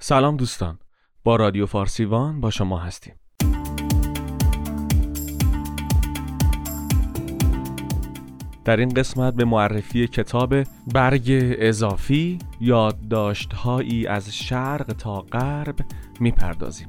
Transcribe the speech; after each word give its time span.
سلام 0.00 0.36
دوستان. 0.36 0.78
با 1.24 1.36
رادیو 1.36 1.66
فارسیوان 1.66 2.40
با 2.40 2.50
شما 2.50 2.78
هستیم. 2.78 3.14
در 8.64 8.76
این 8.76 8.88
قسمت 8.88 9.34
به 9.34 9.44
معرفی 9.44 10.06
کتاب 10.06 10.62
برگ 10.94 11.24
اضافی 11.58 12.38
یادداشتهایی 12.60 14.06
از 14.06 14.34
شرق 14.34 14.86
تا 14.86 15.20
غرب 15.20 15.76
می‌پردازیم. 16.20 16.88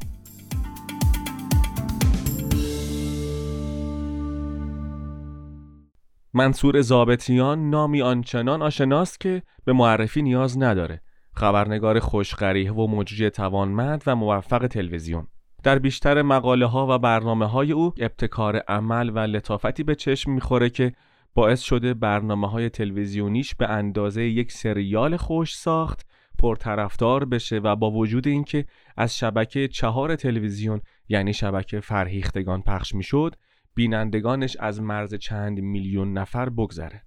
منصور 6.33 6.81
زابطیان 6.81 7.69
نامی 7.69 8.01
آنچنان 8.01 8.61
آشناست 8.61 9.19
که 9.19 9.43
به 9.65 9.73
معرفی 9.73 10.21
نیاز 10.21 10.57
نداره. 10.57 11.01
خبرنگار 11.39 11.99
خوشقریه 11.99 12.73
و 12.73 12.87
مجری 12.87 13.29
توانمند 13.29 14.03
و 14.07 14.15
موفق 14.15 14.67
تلویزیون. 14.67 15.27
در 15.63 15.79
بیشتر 15.79 16.21
مقاله 16.21 16.65
ها 16.65 16.87
و 16.89 16.99
برنامه 16.99 17.45
های 17.45 17.71
او 17.71 17.93
ابتکار 17.97 18.57
عمل 18.57 19.09
و 19.09 19.19
لطافتی 19.19 19.83
به 19.83 19.95
چشم 19.95 20.31
می‌خوره 20.31 20.69
که 20.69 20.93
باعث 21.33 21.61
شده 21.61 21.93
برنامه 21.93 22.49
های 22.49 22.69
تلویزیونیش 22.69 23.55
به 23.55 23.69
اندازه 23.69 24.23
یک 24.23 24.51
سریال 24.51 25.17
خوش 25.17 25.55
ساخت 25.55 26.05
پرطرفدار 26.39 27.25
بشه 27.25 27.57
و 27.57 27.75
با 27.75 27.91
وجود 27.91 28.27
اینکه 28.27 28.65
از 28.97 29.17
شبکه 29.17 29.67
چهار 29.67 30.15
تلویزیون 30.15 30.81
یعنی 31.09 31.33
شبکه 31.33 31.79
فرهیختگان 31.79 32.61
پخش 32.61 32.95
می‌شد 32.95 33.35
بینندگانش 33.75 34.57
از 34.59 34.81
مرز 34.81 35.15
چند 35.15 35.59
میلیون 35.59 36.13
نفر 36.13 36.49
بگذره. 36.49 37.01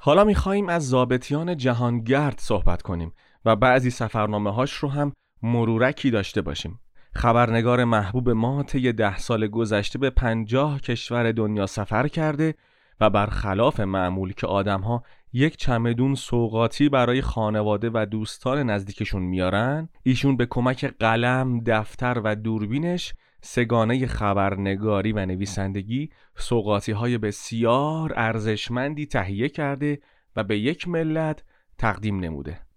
حالا 0.00 0.24
میخواییم 0.24 0.68
از 0.68 0.88
زابطیان 0.88 1.56
جهانگرد 1.56 2.38
صحبت 2.38 2.82
کنیم. 2.82 3.12
و 3.44 3.56
بعضی 3.56 3.90
سفرنامه 3.90 4.52
هاش 4.52 4.72
رو 4.72 4.88
هم 4.88 5.12
مرورکی 5.42 6.10
داشته 6.10 6.42
باشیم. 6.42 6.80
خبرنگار 7.14 7.84
محبوب 7.84 8.30
ما 8.30 8.62
طی 8.62 8.92
ده 8.92 9.18
سال 9.18 9.46
گذشته 9.46 9.98
به 9.98 10.10
پنجاه 10.10 10.80
کشور 10.80 11.32
دنیا 11.32 11.66
سفر 11.66 12.08
کرده 12.08 12.54
و 13.00 13.10
برخلاف 13.10 13.80
معمول 13.80 14.32
که 14.32 14.46
آدمها 14.46 15.02
یک 15.32 15.56
چمدون 15.56 16.14
سوقاتی 16.14 16.88
برای 16.88 17.22
خانواده 17.22 17.90
و 17.94 18.06
دوستان 18.10 18.70
نزدیکشون 18.70 19.22
میارن 19.22 19.88
ایشون 20.02 20.36
به 20.36 20.46
کمک 20.46 20.84
قلم، 20.84 21.60
دفتر 21.66 22.20
و 22.24 22.36
دوربینش 22.36 23.14
سگانه 23.40 24.06
خبرنگاری 24.06 25.12
و 25.12 25.26
نویسندگی 25.26 26.10
سوقاتی 26.36 26.92
های 26.92 27.18
بسیار 27.18 28.12
ارزشمندی 28.16 29.06
تهیه 29.06 29.48
کرده 29.48 30.00
و 30.36 30.44
به 30.44 30.58
یک 30.58 30.88
ملت 30.88 31.44
تقدیم 31.78 32.20
نموده. 32.20 32.67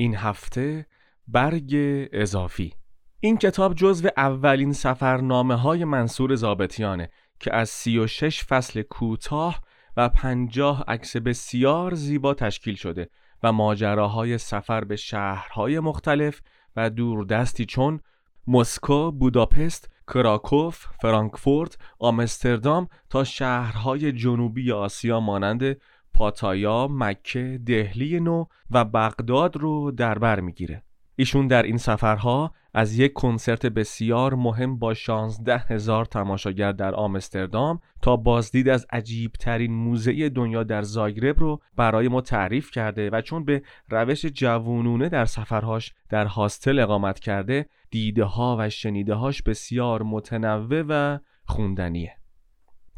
این 0.00 0.16
هفته 0.16 0.86
برگ 1.28 1.74
اضافی. 2.12 2.74
این 3.20 3.36
کتاب 3.36 3.74
جزو 3.74 4.08
اولین 4.16 4.72
سفرنامه 4.72 5.54
های 5.54 5.84
منصور 5.84 6.34
زابطیانه 6.34 7.10
که 7.40 7.54
از 7.54 7.68
سی 7.68 7.98
و 7.98 8.06
شش 8.06 8.44
فصل 8.44 8.82
کوتاه 8.82 9.60
و 9.96 10.08
پنجاه 10.08 10.84
عکس 10.88 11.16
بسیار 11.16 11.94
زیبا 11.94 12.34
تشکیل 12.34 12.74
شده 12.74 13.10
و 13.42 13.52
ماجراهای 13.52 14.38
سفر 14.38 14.84
به 14.84 14.96
شهرهای 14.96 15.80
مختلف 15.80 16.40
و 16.76 16.90
دوردستی 16.90 17.64
چون 17.64 18.00
مسکو، 18.46 19.12
بوداپست، 19.12 19.90
کراکوف، 20.08 20.86
فرانکفورت، 21.02 21.78
آمستردام 21.98 22.88
تا 23.10 23.24
شهرهای 23.24 24.12
جنوبی 24.12 24.72
آسیا 24.72 25.20
مانند 25.20 25.76
پاتایا، 26.14 26.88
مکه، 26.90 27.60
دهلی 27.66 28.20
نو 28.20 28.44
و 28.70 28.84
بغداد 28.84 29.56
رو 29.56 29.90
در 29.90 30.18
بر 30.18 30.40
می‌گیره. 30.40 30.82
ایشون 31.16 31.46
در 31.46 31.62
این 31.62 31.76
سفرها 31.76 32.54
از 32.74 32.98
یک 32.98 33.12
کنسرت 33.12 33.66
بسیار 33.66 34.34
مهم 34.34 34.78
با 34.78 34.94
16 34.94 35.58
هزار 35.58 36.04
تماشاگر 36.04 36.72
در 36.72 36.94
آمستردام 36.94 37.80
تا 38.02 38.16
بازدید 38.16 38.68
از 38.68 38.86
عجیب 38.90 39.32
ترین 39.32 39.72
موزه 39.72 40.28
دنیا 40.28 40.62
در 40.62 40.82
زاگرب 40.82 41.40
رو 41.40 41.60
برای 41.76 42.08
ما 42.08 42.20
تعریف 42.20 42.70
کرده 42.70 43.10
و 43.10 43.20
چون 43.20 43.44
به 43.44 43.62
روش 43.88 44.26
جوونونه 44.26 45.08
در 45.08 45.24
سفرهاش 45.24 45.92
در 46.08 46.26
هاستل 46.26 46.78
اقامت 46.78 47.18
کرده 47.18 47.66
دیده 47.90 48.24
ها 48.24 48.56
و 48.58 48.70
شنیده 48.70 49.14
هاش 49.14 49.42
بسیار 49.42 50.02
متنوع 50.02 50.84
و 50.88 51.18
خوندنیه 51.44 52.19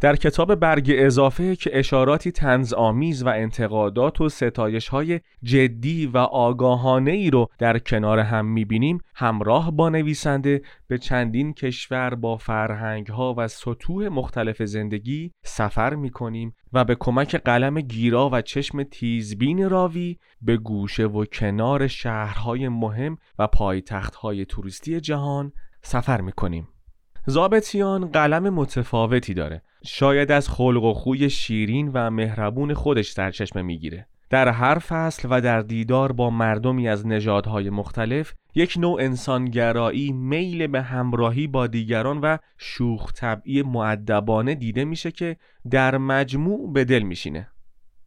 در 0.02 0.16
کتاب 0.16 0.54
برگ 0.54 0.92
اضافه 0.94 1.56
که 1.56 1.78
اشاراتی 1.78 2.32
تنز 2.32 2.72
آمیز 2.72 3.22
و 3.22 3.28
انتقادات 3.28 4.20
و 4.20 4.28
ستایش 4.28 4.88
های 4.88 5.20
جدی 5.42 6.06
و 6.06 6.18
آگاهانه 6.18 7.10
ای 7.10 7.30
رو 7.30 7.48
در 7.58 7.78
کنار 7.78 8.18
هم 8.18 8.46
می‌بینیم 8.46 8.98
همراه 9.14 9.70
با 9.70 9.88
نویسنده 9.88 10.62
به 10.88 10.98
چندین 10.98 11.54
کشور 11.54 12.14
با 12.14 12.36
فرهنگ 12.36 13.06
ها 13.06 13.34
و 13.38 13.48
سطوح 13.48 14.08
مختلف 14.08 14.62
زندگی 14.62 15.32
سفر 15.44 15.94
می‌کنیم 15.94 16.54
و 16.72 16.84
به 16.84 16.96
کمک 17.00 17.36
قلم 17.36 17.80
گیرا 17.80 18.30
و 18.32 18.42
چشم 18.42 18.82
تیزبین 18.82 19.70
راوی 19.70 20.18
به 20.40 20.56
گوشه 20.56 21.06
و 21.06 21.24
کنار 21.24 21.86
شهرهای 21.86 22.68
مهم 22.68 23.18
و 23.38 23.46
پایتختهای 23.46 24.44
توریستی 24.44 25.00
جهان 25.00 25.52
سفر 25.82 26.20
می‌کنیم. 26.20 26.68
زابتیان 27.26 28.10
قلم 28.10 28.54
متفاوتی 28.54 29.34
داره. 29.34 29.62
شاید 29.84 30.32
از 30.32 30.48
خلق 30.48 30.82
و 30.82 30.94
خوی 30.94 31.30
شیرین 31.30 31.90
و 31.94 32.10
مهربون 32.10 32.74
خودش 32.74 33.10
سرچشمه 33.10 33.62
می‌گیره. 33.62 34.06
در 34.30 34.48
هر 34.48 34.78
فصل 34.78 35.28
و 35.30 35.40
در 35.40 35.60
دیدار 35.60 36.12
با 36.12 36.30
مردمی 36.30 36.88
از 36.88 37.06
نژادهای 37.06 37.70
مختلف 37.70 38.34
یک 38.54 38.74
نوع 38.78 39.02
انسانگرایی 39.02 40.12
میل 40.12 40.66
به 40.66 40.82
همراهی 40.82 41.46
با 41.46 41.66
دیگران 41.66 42.20
و 42.20 42.36
شوخ 42.58 43.12
طبعی 43.12 43.62
معدبانه 43.62 44.54
دیده 44.54 44.84
میشه 44.84 45.10
که 45.10 45.36
در 45.70 45.96
مجموع 45.96 46.72
به 46.72 46.84
دل 46.84 47.02
میشینه. 47.02 47.48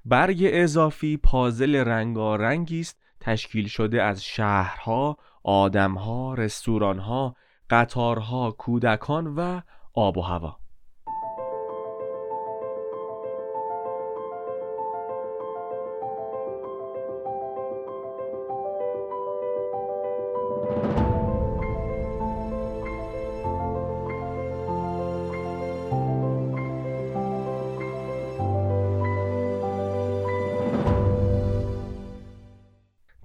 برگ 0.06 0.50
اضافی 0.52 1.18
پازل 1.18 1.76
رنگارنگی 1.76 2.80
است 2.80 3.00
تشکیل 3.20 3.68
شده 3.68 4.04
از 4.04 4.24
شهرها، 4.24 5.18
آدمها، 5.44 6.34
رستورانها، 6.34 7.36
قطارها، 7.70 8.52
کودکان 8.52 9.28
و 9.28 9.62
آب 9.94 10.18
و 10.18 10.22
هوا. 10.22 10.65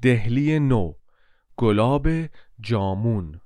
دهلی 0.03 0.59
نو 0.59 0.93
گلاب 1.57 2.09
جامون. 2.61 3.41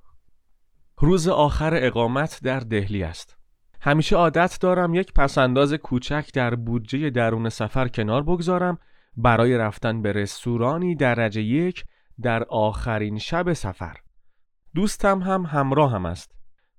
روز 0.97 1.27
آخر 1.27 1.73
اقامت 1.73 2.39
در 2.43 2.59
دهلی 2.59 3.03
است. 3.03 3.37
همیشه 3.81 4.15
عادت 4.15 4.57
دارم 4.61 4.93
یک 4.93 5.13
پسنداز 5.13 5.73
کوچک 5.73 6.29
در 6.33 6.55
بودجه 6.55 7.09
درون 7.09 7.49
سفر 7.49 7.87
کنار 7.87 8.23
بگذارم 8.23 8.77
برای 9.17 9.57
رفتن 9.57 10.01
به 10.01 10.11
رستورانی 10.11 10.95
درجه 10.95 11.41
یک 11.41 11.83
در 12.21 12.43
آخرین 12.43 13.17
شب 13.17 13.53
سفر. 13.53 13.97
دوستم 14.75 15.21
هم 15.21 15.41
همراه 15.41 15.91
هم 15.91 16.05
است. 16.05 16.31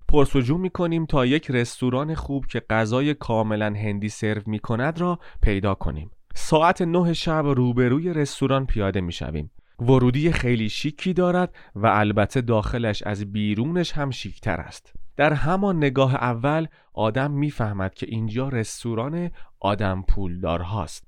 پرسجو 0.08 0.58
می 0.58 0.70
کنیم 0.70 1.06
تا 1.06 1.26
یک 1.26 1.50
رستوران 1.50 2.14
خوب 2.14 2.46
که 2.46 2.62
غذای 2.70 3.14
کاملا 3.14 3.66
هندی 3.66 4.08
سرو 4.08 4.42
می 4.46 4.58
کند 4.58 5.00
را 5.00 5.18
پیدا 5.42 5.74
کنیم. 5.74 6.10
ساعت 6.34 6.82
نه 6.82 7.12
شب 7.12 7.44
روبروی 7.46 8.12
رستوران 8.12 8.66
پیاده 8.66 9.00
می 9.00 9.12
شویم 9.12 9.50
ورودی 9.78 10.32
خیلی 10.32 10.68
شیکی 10.68 11.12
دارد 11.12 11.54
و 11.74 11.86
البته 11.86 12.40
داخلش 12.40 13.02
از 13.02 13.32
بیرونش 13.32 13.92
هم 13.92 14.10
شیکتر 14.10 14.60
است. 14.60 14.92
در 15.16 15.32
همان 15.32 15.76
نگاه 15.76 16.14
اول 16.14 16.66
آدم 16.92 17.30
می‌فهمد 17.30 17.94
که 17.94 18.06
اینجا 18.08 18.48
رستوران 18.48 19.30
آدم 19.60 20.04
پولدار 20.08 20.60
هاست. 20.60 21.06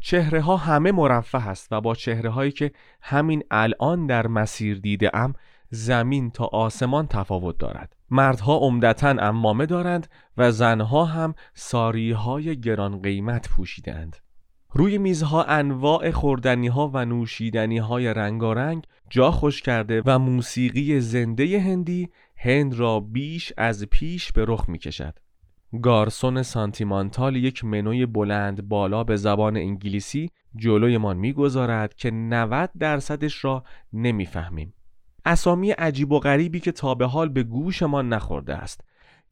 چهره 0.00 0.40
ها 0.40 0.56
همه 0.56 0.92
مرفه 0.92 1.48
است 1.48 1.68
و 1.70 1.80
با 1.80 1.94
چهره 1.94 2.30
هایی 2.30 2.52
که 2.52 2.72
همین 3.02 3.42
الان 3.50 4.06
در 4.06 4.26
مسیر 4.26 4.78
دیده 4.78 5.16
ام 5.16 5.32
زمین 5.70 6.30
تا 6.30 6.44
آسمان 6.44 7.06
تفاوت 7.06 7.58
دارد. 7.58 7.96
مردها 8.10 8.56
عمدتا 8.56 9.08
امامه 9.08 9.66
دارند 9.66 10.08
و 10.36 10.50
زنها 10.52 11.04
هم 11.04 11.34
ساری 11.54 12.12
های 12.12 12.60
گران 12.60 13.02
قیمت 13.02 13.48
پوشیدند 13.48 14.16
روی 14.72 14.98
میزها 14.98 15.44
انواع 15.44 16.10
خوردنی 16.10 16.68
ها 16.68 16.90
و 16.94 17.04
نوشیدنی 17.04 17.78
های 17.78 18.14
رنگارنگ 18.14 18.84
جا 19.10 19.30
خوش 19.30 19.62
کرده 19.62 20.02
و 20.06 20.18
موسیقی 20.18 21.00
زنده 21.00 21.60
هندی 21.60 22.08
هند 22.36 22.74
را 22.74 23.00
بیش 23.00 23.52
از 23.56 23.84
پیش 23.84 24.32
به 24.32 24.44
رخ 24.48 24.68
می 24.68 24.78
کشد. 24.78 25.18
گارسون 25.82 26.42
سانتیمانتال 26.42 27.36
یک 27.36 27.64
منوی 27.64 28.06
بلند 28.06 28.68
بالا 28.68 29.04
به 29.04 29.16
زبان 29.16 29.56
انگلیسی 29.56 30.30
جلویمان 30.56 31.16
می‌گذارد 31.16 31.94
که 31.94 32.10
90 32.10 32.70
درصدش 32.78 33.44
را 33.44 33.64
نمی‌فهمیم. 33.92 34.74
اسامی 35.24 35.70
عجیب 35.70 36.12
و 36.12 36.18
غریبی 36.18 36.60
که 36.60 36.72
تا 36.72 36.94
به 36.94 37.06
حال 37.06 37.28
به 37.28 37.42
گوشمان 37.42 38.08
نخورده 38.08 38.54
است 38.54 38.80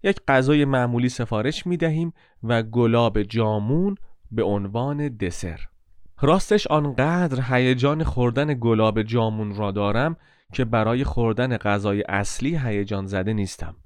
یک 0.03 0.21
غذای 0.29 0.65
معمولی 0.65 1.09
سفارش 1.09 1.67
می 1.67 1.77
دهیم 1.77 2.13
و 2.43 2.63
گلاب 2.63 3.23
جامون 3.23 3.97
به 4.31 4.43
عنوان 4.43 5.09
دسر. 5.09 5.61
راستش 6.21 6.67
آنقدر 6.67 7.43
هیجان 7.55 8.05
خوردن 8.05 8.55
گلاب 8.61 9.03
جامون 9.03 9.55
را 9.55 9.71
دارم 9.71 10.17
که 10.53 10.65
برای 10.65 11.05
خوردن 11.05 11.57
غذای 11.57 12.03
اصلی 12.09 12.57
هیجان 12.57 13.07
زده 13.07 13.33
نیستم. 13.33 13.77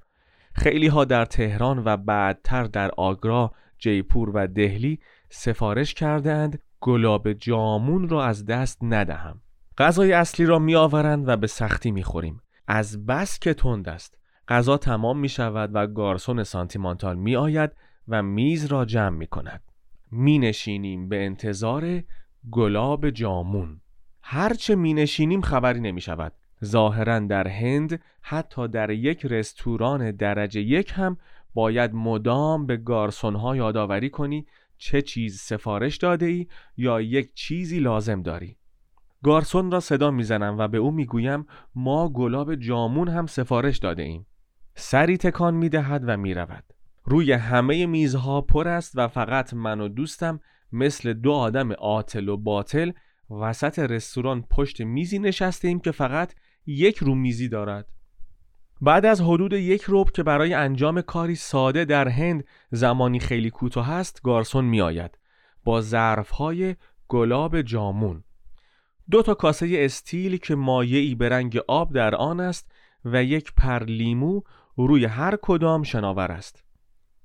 خیلی 0.53 0.87
ها 0.87 1.05
در 1.05 1.25
تهران 1.25 1.83
و 1.85 1.97
بعدتر 1.97 2.63
در 2.63 2.91
آگرا، 2.97 3.51
جیپور 3.77 4.31
و 4.33 4.47
دهلی 4.47 4.99
سفارش 5.29 5.93
کردند 5.93 6.59
گلاب 6.81 7.33
جامون 7.33 8.09
را 8.09 8.25
از 8.25 8.45
دست 8.45 8.79
ندهم. 8.81 9.41
غذای 9.77 10.13
اصلی 10.13 10.45
را 10.45 10.59
می 10.59 10.75
آورند 10.75 11.27
و 11.27 11.37
به 11.37 11.47
سختی 11.47 11.91
می 11.91 12.03
خوریم 12.03 12.41
از 12.67 13.05
بس 13.05 13.39
که 13.39 13.53
تند 13.53 13.89
است. 13.89 14.17
غذا 14.47 14.77
تمام 14.77 15.19
می 15.19 15.29
شود 15.29 15.69
و 15.73 15.87
گارسون 15.87 16.43
سانتیمانتال 16.43 17.15
می 17.15 17.35
آید 17.35 17.71
و 18.07 18.23
میز 18.23 18.65
را 18.65 18.85
جمع 18.85 19.17
می 19.17 19.27
کند 19.27 19.70
می 20.11 20.39
نشینیم 20.39 21.09
به 21.09 21.25
انتظار 21.25 22.03
گلاب 22.51 23.09
جامون. 23.09 23.81
هرچه 24.23 24.75
می 24.75 24.93
نشینیم 24.93 25.41
خبری 25.41 25.79
نمی 25.79 26.01
شود 26.01 26.33
ظاهرا 26.65 27.19
در 27.19 27.47
هند 27.47 28.01
حتی 28.21 28.67
در 28.67 28.89
یک 28.89 29.25
رستوران 29.25 30.11
درجه 30.11 30.61
یک 30.61 30.93
هم 30.95 31.17
باید 31.53 31.93
مدام 31.93 32.65
به 32.65 32.77
گارسون 32.77 33.35
ها 33.35 33.55
یادآوری 33.55 34.09
کنی 34.09 34.45
چه 34.77 35.01
چیز 35.01 35.39
سفارش 35.39 35.97
داده 35.97 36.25
ای 36.25 36.47
یا 36.77 37.01
یک 37.01 37.33
چیزی 37.33 37.79
لازم 37.79 38.21
داری. 38.21 38.57
گارسون 39.23 39.71
را 39.71 39.79
صدا 39.79 40.11
می‌زنم 40.11 40.57
و 40.57 40.67
به 40.67 40.77
او 40.77 40.91
می‌گویم 40.91 41.45
ما 41.75 42.09
گلاب 42.09 42.55
جامون 42.55 43.07
هم 43.07 43.25
سفارش 43.25 43.77
داده 43.77 44.03
ایم 44.03 44.27
سری 44.75 45.17
تکان 45.17 45.53
می‌دهد 45.53 46.03
و 46.05 46.17
می‌رود. 46.17 46.70
روی 47.03 47.31
همه 47.31 47.85
میزها 47.85 48.41
پر 48.41 48.67
است 48.67 48.91
و 48.95 49.07
فقط 49.07 49.53
من 49.53 49.81
و 49.81 49.87
دوستم 49.87 50.39
مثل 50.71 51.13
دو 51.13 51.31
آدم 51.31 51.71
عاطل 51.71 52.29
و 52.29 52.37
باطل 52.37 52.91
وسط 53.29 53.79
رستوران 53.79 54.41
پشت 54.41 54.81
میزی 54.81 55.19
نشسته 55.19 55.67
ایم 55.67 55.79
که 55.79 55.91
فقط 55.91 56.33
یک 56.65 56.97
رو 56.97 57.15
میزی 57.15 57.49
دارد. 57.49 57.87
بعد 58.81 59.05
از 59.05 59.21
حدود 59.21 59.53
یک 59.53 59.81
روب 59.81 60.11
که 60.11 60.23
برای 60.23 60.53
انجام 60.53 61.01
کاری 61.01 61.35
ساده 61.35 61.85
در 61.85 62.07
هند 62.07 62.43
زمانی 62.71 63.19
خیلی 63.19 63.49
کوتاه 63.49 63.91
است 63.91 64.21
گارسون 64.23 64.65
می 64.65 64.81
آید 64.81 65.17
با 65.63 65.81
ظرفهای 65.81 66.75
گلاب 67.07 67.61
جامون. 67.61 68.23
دو 69.11 69.21
تا 69.21 69.33
کاسه 69.33 69.67
استیل 69.71 70.37
که 70.37 70.55
مایعی 70.55 71.15
به 71.15 71.29
رنگ 71.29 71.57
آب 71.67 71.93
در 71.93 72.15
آن 72.15 72.39
است 72.39 72.71
و 73.05 73.23
یک 73.23 73.53
پر 73.57 73.83
لیمو 73.83 74.41
روی 74.77 75.05
هر 75.05 75.37
کدام 75.41 75.83
شناور 75.83 76.31
است. 76.31 76.63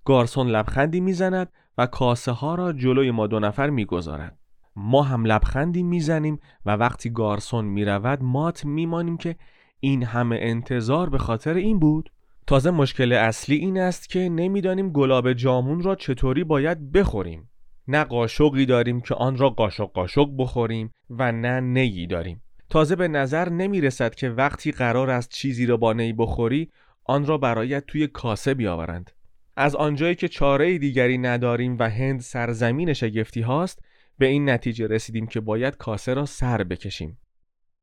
گارسون 0.07 0.49
لبخندی 0.49 1.01
می‌زند 1.01 1.53
و 1.79 1.87
کاسه 1.87 2.33
ها 2.33 2.55
را 2.55 2.73
جلوی 2.73 3.11
ما 3.11 3.27
دو 3.27 3.41
نفر 3.41 3.71
می‌گذارد. 3.71 4.39
ما 4.77 5.03
هم 5.03 5.25
لبخندی 5.25 5.83
می‌زنیم 5.83 6.39
و 6.67 6.71
وقتی 6.71 7.11
گارسون 7.11 7.65
می‌رود 7.65 8.23
مات 8.23 8.65
میمانیم 8.65 9.17
که 9.17 9.37
این 9.81 10.03
همه 10.03 10.39
انتظار 10.41 11.11
به 11.11 11.19
خاطر 11.19 11.55
این 11.55 11.79
بود. 11.79 12.11
تازه 12.47 12.71
مشکل 12.71 13.13
اصلی 13.13 13.57
این 13.57 13.79
است 13.79 14.09
که 14.09 14.29
نمی‌دانیم 14.29 14.91
گلاب 14.91 15.33
جامون 15.33 15.83
را 15.83 15.95
چطوری 15.95 16.45
باید 16.45 16.93
بخوریم. 16.93 17.51
نه 17.89 18.05
قاشقی 18.05 18.67
داریم 18.67 19.01
که 19.01 19.15
آن 19.15 19.37
را 19.37 19.51
قاشق 19.51 19.93
قاشق 19.93 20.29
بخوریم 20.39 20.91
و 21.11 21.33
نه 21.33 21.61
نیی 21.61 22.07
داریم. 22.07 22.43
تازه 22.71 22.97
به 22.97 23.09
نظر 23.09 23.49
نمی 23.49 23.81
رسد 23.81 24.15
که 24.15 24.31
وقتی 24.31 24.73
قرار 24.73 25.11
است 25.11 25.31
چیزی 25.31 25.67
را 25.67 25.77
با 25.77 25.93
نی 25.93 26.13
بخوری 26.13 26.71
آن 27.05 27.27
را 27.27 27.39
برایت 27.39 27.87
توی 27.87 28.07
کاسه 28.07 28.55
بیاورند. 28.55 29.11
از 29.57 29.77
آنجایی 29.77 30.15
که 30.15 30.29
چاره 30.29 30.79
دیگری 30.79 31.19
نداریم 31.19 31.77
و 31.79 31.91
هند 31.91 32.21
سرزمین 32.21 32.93
شگفتی 32.93 33.41
هاست 33.41 33.85
به 34.19 34.27
این 34.27 34.51
نتیجه 34.51 34.87
رسیدیم 34.87 35.27
که 35.27 35.41
باید 35.41 35.77
کاسه 35.77 36.15
را 36.15 36.27
سر 36.27 36.65
بکشیم. 36.65 37.19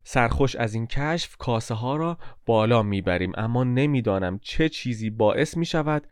سرخوش 0.04 0.56
از 0.56 0.74
این 0.74 0.88
کشف 0.88 1.38
کاسه 1.38 1.74
ها 1.74 1.96
را 1.96 2.18
بالا 2.46 2.84
می‌بریم 2.84 3.32
اما 3.36 3.64
نمی‌دانم 3.64 4.40
چه 4.42 4.70
چیزی 4.70 5.10
باعث 5.10 5.58
می 5.58 5.66
شود 5.66 6.08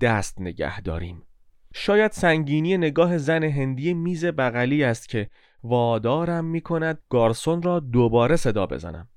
دست 0.00 0.40
نگه 0.40 0.80
داریم. 0.80 1.22
شاید 1.74 2.12
سنگینی 2.12 2.76
نگاه 2.76 3.18
زن 3.18 3.44
هندی 3.44 3.94
میز 3.94 4.24
بغلی 4.24 4.84
است 4.84 5.08
که 5.08 5.30
وادارم 5.62 6.44
می 6.44 6.60
کند 6.60 6.98
گارسون 7.08 7.62
را 7.62 7.80
دوباره 7.80 8.36
صدا 8.36 8.66
بزنم. 8.66 9.08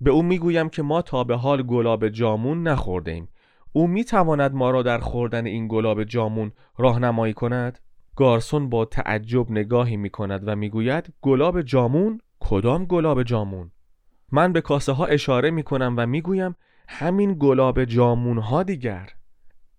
به 0.00 0.10
او 0.10 0.22
می‌گویم 0.22 0.68
که 0.68 0.82
ما 0.82 1.02
تا 1.02 1.24
به 1.24 1.36
حال 1.36 1.62
گلاب 1.62 2.08
جامون 2.08 2.68
نخورده 2.68 3.10
ایم 3.10 3.28
او 3.72 3.86
می 3.86 4.04
تواند 4.04 4.54
ما 4.54 4.70
را 4.70 4.82
در 4.82 4.98
خوردن 4.98 5.46
این 5.46 5.68
گلاب 5.68 6.04
جامون 6.04 6.52
راهنمایی 6.78 7.34
کند؟ 7.34 7.78
گارسون 8.16 8.68
با 8.68 8.84
تعجب 8.84 9.50
نگاهی 9.50 9.96
می 9.96 10.10
کند 10.10 10.48
و 10.48 10.56
می‌گوید 10.56 11.12
گلاب 11.22 11.62
جامون؟ 11.62 12.20
کدام 12.40 12.84
گلاب 12.84 13.22
جامون؟ 13.22 13.70
من 14.32 14.52
به 14.52 14.60
کاسه 14.60 14.92
ها 14.92 15.06
اشاره 15.06 15.50
می 15.50 15.62
کنم 15.62 15.94
و 15.98 16.06
می‌گویم 16.06 16.56
همین 16.88 17.36
گلاب 17.38 17.84
جامون 17.84 18.38
ها 18.38 18.62
دیگر. 18.62 19.08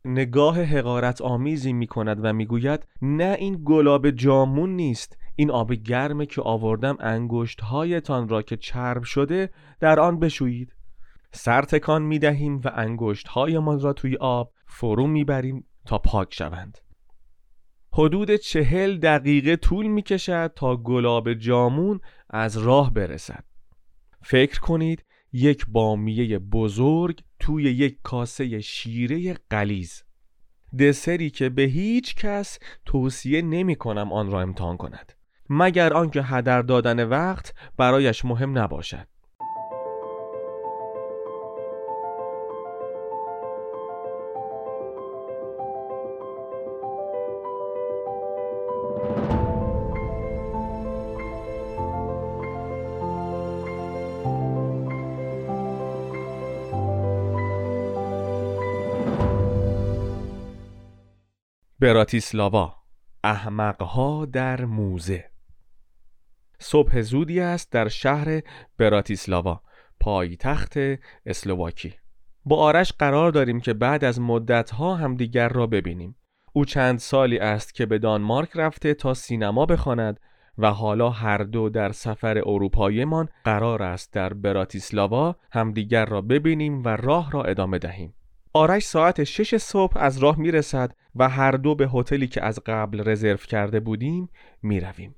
نگاه 0.05 0.61
حقارت 0.61 1.21
آمیزی 1.21 1.73
می 1.73 1.87
کند 1.87 2.19
و 2.23 2.33
می‌گوید 2.33 2.87
نه 3.01 3.35
این 3.39 3.61
گلاب 3.65 4.09
جامون 4.09 4.75
نیست. 4.75 5.17
این 5.35 5.51
آب 5.51 5.73
گرمه 5.73 6.25
که 6.25 6.41
آوردم 6.41 6.97
انگشت 6.99 7.61
هایتان 7.61 8.29
را 8.29 8.41
که 8.41 8.57
چرب 8.57 9.03
شده 9.03 9.49
در 9.79 9.99
آن 9.99 10.19
بشویید. 10.19 10.73
سر 11.33 11.61
تکان 11.61 12.01
می 12.01 12.19
دهیم 12.19 12.61
و 12.61 12.71
انگشت 12.75 13.27
هایمان 13.27 13.79
را 13.79 13.93
توی 13.93 14.15
آب 14.15 14.53
فرو 14.65 15.07
می 15.07 15.23
بریم 15.23 15.65
تا 15.85 15.97
پاک 15.97 16.33
شوند. 16.33 16.77
حدود 17.93 18.35
چهل 18.35 18.97
دقیقه 18.97 19.55
طول 19.55 19.87
می 19.87 20.01
کشد 20.01 20.53
تا 20.55 20.77
گلاب 20.77 21.33
جامون 21.33 21.99
از 22.29 22.57
راه 22.57 22.93
برسد. 22.93 23.43
فکر 24.23 24.59
کنید 24.59 25.05
یک 25.33 25.65
بامیه 25.69 26.39
بزرگ 26.39 27.23
توی 27.39 27.63
یک 27.63 27.97
کاسه 28.03 28.61
شیره 28.61 29.33
قلیز 29.49 30.03
دسری 30.79 31.29
که 31.29 31.49
به 31.49 31.61
هیچ 31.61 32.15
کس 32.15 32.59
توصیه 32.85 33.41
نمی 33.41 33.75
کنم 33.75 34.13
آن 34.13 34.31
را 34.31 34.41
امتحان 34.41 34.77
کند 34.77 35.13
مگر 35.49 35.93
آنکه 35.93 36.21
هدر 36.21 36.61
دادن 36.61 37.03
وقت 37.07 37.53
برایش 37.77 38.25
مهم 38.25 38.57
نباشد. 38.57 39.07
براتیسلاوا. 61.81 62.75
احمقها 63.23 64.25
در 64.25 64.65
موزه. 64.65 65.25
صبح 66.59 67.01
زودی 67.01 67.39
است 67.39 67.71
در 67.71 67.87
شهر 67.87 68.41
براتیسلاوا 68.77 69.61
پایتخت 69.99 70.73
اسلواکی. 71.25 71.93
با 72.45 72.57
آرش 72.57 72.93
قرار 72.93 73.31
داریم 73.31 73.59
که 73.59 73.73
بعد 73.73 74.03
از 74.03 74.19
مدتها 74.19 74.95
همدیگر 74.95 75.49
را 75.49 75.67
ببینیم. 75.67 76.15
او 76.53 76.65
چند 76.65 76.99
سالی 76.99 77.39
است 77.39 77.73
که 77.73 77.85
به 77.85 77.99
دانمارک 77.99 78.49
رفته 78.55 78.93
تا 78.93 79.13
سینما 79.13 79.65
بخواند 79.65 80.19
و 80.57 80.71
حالا 80.71 81.09
هر 81.09 81.37
دو 81.37 81.69
در 81.69 81.91
سفر 81.91 82.37
اروپاییمان 82.37 83.29
قرار 83.43 83.83
است 83.83 84.13
در 84.13 84.33
براتیسلاوا 84.33 85.35
همدیگر 85.51 86.05
را 86.05 86.21
ببینیم 86.21 86.83
و 86.83 86.87
راه 86.87 87.31
را 87.31 87.43
ادامه 87.43 87.79
دهیم. 87.79 88.13
آرش 88.53 88.83
ساعت 88.83 89.23
شش 89.23 89.55
صبح 89.55 89.97
از 89.97 90.17
راه 90.17 90.39
می 90.39 90.51
رسد 90.51 90.91
و 91.15 91.29
هر 91.29 91.51
دو 91.51 91.75
به 91.75 91.89
هتلی 91.93 92.27
که 92.27 92.43
از 92.43 92.59
قبل 92.65 93.09
رزرو 93.09 93.37
کرده 93.37 93.79
بودیم 93.79 94.29
می 94.63 94.79
رویم. 94.79 95.15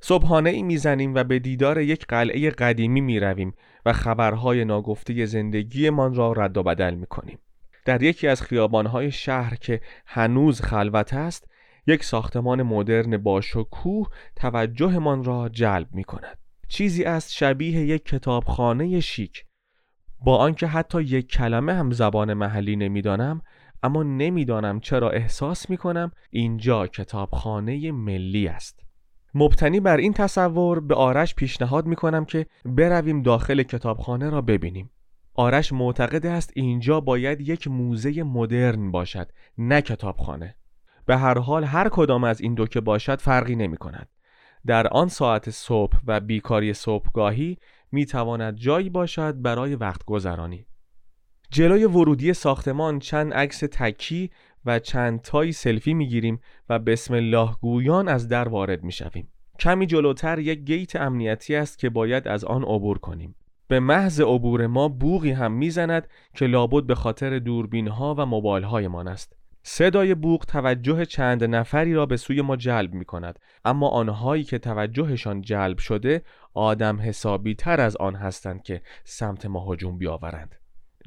صبحانه 0.00 0.50
ای 0.50 0.62
می‌زنیم 0.62 1.14
و 1.14 1.24
به 1.24 1.38
دیدار 1.38 1.80
یک 1.80 2.06
قلعه 2.06 2.50
قدیمی 2.50 3.00
می 3.00 3.20
رویم 3.20 3.54
و 3.86 3.92
خبرهای 3.92 4.64
ناگفته 4.64 5.26
زندگیمان 5.26 6.14
را 6.14 6.32
رد 6.32 6.56
و 6.56 6.62
بدل 6.62 6.94
می 6.94 7.06
کنیم. 7.06 7.38
در 7.84 8.02
یکی 8.02 8.28
از 8.28 8.42
خیابانهای 8.42 9.10
شهر 9.10 9.54
که 9.54 9.80
هنوز 10.06 10.60
خلوت 10.60 11.14
است 11.14 11.48
یک 11.86 12.04
ساختمان 12.04 12.62
مدرن 12.62 13.16
با 13.16 13.40
شکوه 13.40 14.08
توجهمان 14.36 15.24
را 15.24 15.48
جلب 15.48 15.88
می 15.92 16.04
کند. 16.04 16.38
چیزی 16.68 17.04
است 17.04 17.32
شبیه 17.32 17.80
یک 17.86 18.04
کتابخانه 18.04 19.00
شیک 19.00 19.44
با 20.24 20.36
آنکه 20.36 20.66
حتی 20.66 21.02
یک 21.02 21.28
کلمه 21.28 21.74
هم 21.74 21.90
زبان 21.90 22.34
محلی 22.34 22.76
نمی‌دانم 22.76 23.42
اما 23.82 24.02
نمی‌دانم 24.02 24.80
چرا 24.80 25.10
احساس 25.10 25.70
می 25.70 25.76
کنم 25.76 26.12
اینجا 26.30 26.86
کتابخانه 26.86 27.92
ملی 27.92 28.48
است. 28.48 28.80
مبتنی 29.34 29.80
بر 29.80 29.96
این 29.96 30.12
تصور 30.12 30.80
به 30.80 30.94
آرش 30.94 31.34
پیشنهاد 31.34 31.86
می‌کنم 31.86 32.24
که 32.24 32.46
برویم 32.64 33.22
داخل 33.22 33.62
کتابخانه 33.62 34.30
را 34.30 34.40
ببینیم. 34.40 34.90
آرش 35.34 35.72
معتقد 35.72 36.26
است 36.26 36.50
اینجا 36.54 37.00
باید 37.00 37.40
یک 37.40 37.68
موزه 37.68 38.22
مدرن 38.22 38.90
باشد 38.90 39.28
نه 39.58 39.82
کتابخانه. 39.82 40.54
به 41.06 41.16
هر 41.16 41.38
حال 41.38 41.64
هر 41.64 41.88
کدام 41.88 42.24
از 42.24 42.40
این 42.40 42.54
دو 42.54 42.66
که 42.66 42.80
باشد 42.80 43.20
فرقی 43.20 43.56
نمی 43.56 43.76
کند 43.76 44.08
در 44.66 44.86
آن 44.86 45.08
ساعت 45.08 45.50
صبح 45.50 45.98
و 46.06 46.20
بیکاری 46.20 46.74
صبحگاهی 46.74 47.58
می 47.94 48.06
تواند 48.06 48.56
جایی 48.56 48.90
باشد 48.90 49.42
برای 49.42 49.74
وقت 49.74 50.04
گذرانی 50.04 50.66
جلوی 51.50 51.84
ورودی 51.84 52.32
ساختمان 52.32 52.98
چند 52.98 53.34
عکس 53.34 53.58
تکی 53.72 54.30
و 54.64 54.78
چند 54.78 55.20
تایی 55.20 55.52
سلفی 55.52 55.94
می 55.94 56.08
گیریم 56.08 56.40
و 56.68 56.78
بسم 56.78 57.14
الله 57.14 57.50
گویان 57.60 58.08
از 58.08 58.28
در 58.28 58.48
وارد 58.48 58.82
می 58.82 58.92
شویم. 58.92 59.28
کمی 59.58 59.86
جلوتر 59.86 60.38
یک 60.38 60.58
گیت 60.58 60.96
امنیتی 60.96 61.56
است 61.56 61.78
که 61.78 61.90
باید 61.90 62.28
از 62.28 62.44
آن 62.44 62.62
عبور 62.62 62.98
کنیم. 62.98 63.34
به 63.68 63.80
محض 63.80 64.20
عبور 64.20 64.66
ما 64.66 64.88
بوغی 64.88 65.30
هم 65.30 65.52
می‌زند 65.52 66.08
که 66.34 66.46
لابد 66.46 66.86
به 66.86 66.94
خاطر 66.94 67.38
دوربین 67.38 67.88
ها 67.88 68.14
و 68.18 68.26
موبایل 68.26 68.64
هایمان 68.64 69.08
است. 69.08 69.36
صدای 69.66 70.14
بوغ 70.14 70.44
توجه 70.44 71.04
چند 71.04 71.44
نفری 71.44 71.94
را 71.94 72.06
به 72.06 72.16
سوی 72.16 72.42
ما 72.42 72.56
جلب 72.56 72.94
می 72.94 73.04
کند 73.04 73.38
اما 73.64 73.88
آنهایی 73.88 74.44
که 74.44 74.58
توجهشان 74.58 75.40
جلب 75.40 75.78
شده 75.78 76.22
آدم 76.54 77.00
حسابی 77.00 77.54
تر 77.54 77.80
از 77.80 77.96
آن 77.96 78.14
هستند 78.14 78.62
که 78.62 78.82
سمت 79.04 79.46
ما 79.46 79.72
هجوم 79.72 79.98
بیاورند. 79.98 80.54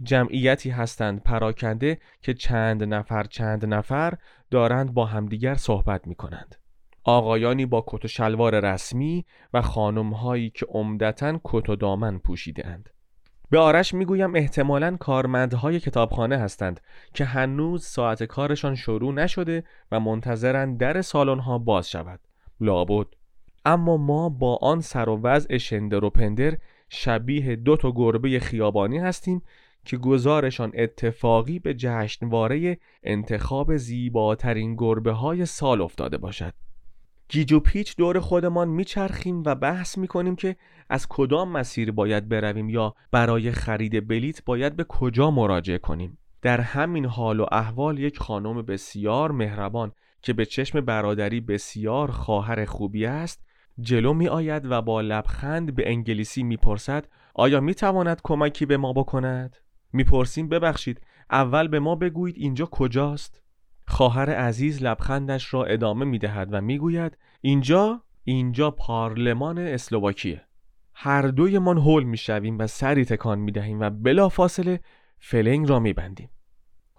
جمعیتی 0.04 0.70
هستند 0.70 1.24
پراکنده 1.24 2.00
که 2.22 2.34
چند 2.34 2.84
نفر 2.84 3.24
چند 3.24 3.66
نفر 3.66 4.14
دارند 4.52 4.94
با 4.94 5.06
همدیگر 5.06 5.56
صحبت 5.56 6.08
می 6.08 6.16
کنند 6.16 6.56
آقایانی 7.04 7.66
با 7.66 7.84
کت 7.88 8.06
و 8.06 8.08
شلوار 8.08 8.60
رسمی 8.60 9.26
و 9.54 9.62
خانمهایی 9.62 10.50
که 10.50 10.66
عمدتا 10.70 11.40
کت 11.44 11.70
و 11.70 11.76
دامن 11.76 12.18
پوشیده 12.18 12.68
اند. 12.68 12.90
به 13.50 13.60
آرش 13.60 13.94
می‌گویم 13.94 14.36
احتمالا 14.36 14.98
کارمندهای 14.98 15.80
کتابخانه 15.80 16.38
هستند 16.38 16.82
که 17.14 17.26
هنوز 17.26 17.86
ساعت 17.86 18.24
کارشان 18.24 18.76
شروع 18.76 19.14
نشده 19.14 19.64
و 19.92 20.00
منتظرند 20.00 20.78
در 20.78 21.02
سالن‌ها 21.02 21.58
باز 21.58 21.90
شود. 21.90 22.20
لابد 22.62 23.08
اما 23.68 23.98
ما 23.98 24.30
با 24.30 24.60
آن 24.62 24.82
سر 24.82 25.10
و 25.10 25.20
وضع 25.24 25.58
شندر 25.58 26.04
و 26.04 26.10
پندر 26.10 26.58
شبیه 26.90 27.56
دو 27.56 27.78
تا 27.78 27.92
گربه 27.92 28.40
خیابانی 28.40 28.98
هستیم 28.98 29.42
که 29.86 29.98
گزارشان 29.98 30.72
اتفاقی 30.76 31.60
به 31.60 31.74
جشنواره 31.74 32.78
انتخاب 33.04 33.78
زیباترین 33.78 34.76
گربه 34.76 35.12
های 35.12 35.46
سال 35.46 35.82
افتاده 35.82 36.18
باشد. 36.18 36.54
گیج 37.30 37.54
و 37.54 37.60
پیچ 37.60 37.96
دور 37.96 38.20
خودمان 38.20 38.68
میچرخیم 38.68 39.44
و 39.46 39.56
بحث 39.56 39.98
می‌کنیم 39.98 40.36
که 40.36 40.56
از 40.90 41.08
کدام 41.10 41.52
مسیر 41.52 41.92
باید 41.92 42.30
برویم 42.30 42.70
یا 42.70 42.96
برای 43.12 43.52
خرید 43.52 44.08
بلیت 44.08 44.46
باید 44.46 44.76
به 44.76 44.84
کجا 44.84 45.32
مراجعه 45.32 45.78
کنیم. 45.78 46.18
در 46.42 46.62
همین 46.62 47.06
حال 47.06 47.40
و 47.40 47.46
احوال 47.52 48.00
یک 48.00 48.20
خانم 48.20 48.62
بسیار 48.62 49.32
مهربان 49.32 49.92
که 50.22 50.34
به 50.34 50.46
چشم 50.46 50.82
برادری 50.82 51.42
بسیار 51.42 52.12
خواهر 52.12 52.66
خوبی 52.66 53.06
است 53.06 53.47
جلو 53.80 54.14
می 54.14 54.28
آید 54.28 54.72
و 54.72 54.82
با 54.82 55.02
لبخند 55.02 55.76
به 55.76 55.90
انگلیسی 55.90 56.44
می‌پرسد 56.44 57.08
آیا 57.34 57.60
می 57.60 57.74
تواند 57.74 58.22
کمکی 58.24 58.66
به 58.66 58.78
ما 58.78 58.94
بکند؟ 58.94 59.58
می‌پرسیم 59.94 60.50
ببخشید 60.50 61.02
اول 61.32 61.68
به 61.68 61.80
ما 61.80 61.96
بگویید 61.96 62.36
اینجا 62.38 62.66
کجاست؟ 62.66 63.42
خواهر 63.88 64.30
عزیز 64.30 64.84
لبخندش 64.84 65.54
را 65.54 65.66
ادامه 65.66 66.06
می 66.06 66.20
دهد 66.20 66.50
و 66.52 66.62
می‌گوید 66.62 67.18
اینجا 67.42 68.02
اینجا 68.24 68.72
پارلمان 68.72 69.58
اسلوواکیه 69.58 70.42
هر 70.94 71.22
دویمان 71.22 71.78
هول 71.78 72.04
می‌شویم 72.04 72.58
و 72.60 72.68
سری 72.68 73.06
تکان 73.06 73.40
می 73.40 73.52
دهیم 73.52 73.80
و 73.80 73.90
بلافاصله 73.90 74.80
فلنگ 75.20 75.70
را 75.70 75.80
میبندیم 75.80 76.30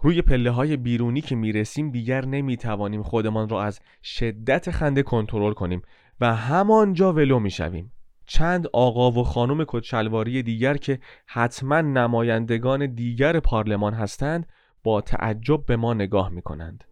روی 0.03 0.23
پله 0.23 0.51
های 0.51 0.77
بیرونی 0.77 1.21
که 1.21 1.37
می‌رسیم 1.37 1.91
دیگر 1.91 2.25
نمی‌توانیم 2.25 3.03
خودمان 3.03 3.49
را 3.49 3.63
از 3.63 3.81
شدت 4.03 4.71
خنده 4.71 5.03
کنترل 5.03 5.53
کنیم 5.53 5.83
و 6.21 6.35
همانجا 6.35 7.13
ولو 7.13 7.39
می‌شویم. 7.39 7.93
چند 8.27 8.67
آقا 8.73 9.11
و 9.11 9.25
خانم 9.25 9.65
کچلواری 9.69 10.43
دیگر 10.43 10.77
که 10.77 10.99
حتما 11.27 11.81
نمایندگان 11.81 12.95
دیگر 12.95 13.41
پارلمان 13.41 13.95
هستند 13.95 14.47
با 14.85 15.01
تعجب 15.01 15.67
به 15.67 15.77
ما 15.77 15.95
نگاه 15.95 16.29
می 16.29 16.43
کنند. 16.43 16.85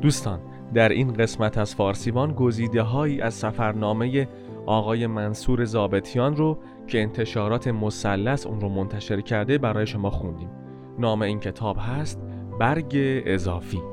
دوستان 0.00 0.40
در 0.74 0.88
این 0.88 1.12
قسمت 1.12 1.58
از 1.58 1.74
فارسیوان 1.74 2.32
گزیده 2.32 2.82
هایی 2.82 3.20
از 3.20 3.34
سفرنامه 3.34 4.28
آقای 4.66 5.06
منصور 5.06 5.64
زابتیان 5.64 6.36
رو 6.36 6.58
که 6.86 7.02
انتشارات 7.02 7.68
مثلث 7.68 8.46
اون 8.46 8.60
رو 8.60 8.68
منتشر 8.68 9.20
کرده 9.20 9.58
برای 9.58 9.86
شما 9.86 10.10
خوندیم. 10.10 10.50
نام 10.98 11.22
این 11.22 11.40
کتاب 11.40 11.76
هست 11.80 12.22
برگ 12.60 13.22
اضافی. 13.26 13.89